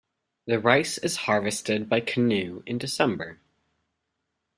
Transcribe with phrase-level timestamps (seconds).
[0.47, 3.39] The rice is harvested by canoe in December.